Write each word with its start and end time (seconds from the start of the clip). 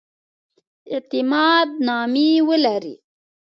اعتماد 0.93 1.69
نامې 1.87 2.29
ولري. 2.47 2.95